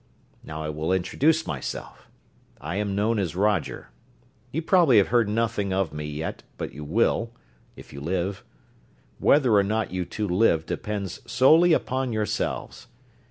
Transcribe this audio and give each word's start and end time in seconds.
Now 0.43 0.63
I 0.63 0.69
will 0.69 0.91
introduce 0.91 1.45
myself. 1.45 2.07
I 2.59 2.77
am 2.77 2.95
known 2.95 3.19
as 3.19 3.35
Roger. 3.35 3.89
You 4.51 4.63
probably 4.63 4.97
have 4.97 5.09
heard 5.09 5.29
nothing 5.29 5.71
of 5.71 5.93
me 5.93 6.05
yet 6.05 6.41
but 6.57 6.73
you 6.73 6.83
will 6.83 7.29
if 7.75 7.93
you 7.93 8.01
live. 8.01 8.43
Whether 9.19 9.53
or 9.53 9.63
not 9.63 9.91
you 9.91 10.03
two 10.05 10.27
live 10.27 10.65
depends 10.65 11.21
solely 11.31 11.71
upon 11.73 12.13
yourselves. 12.13 12.87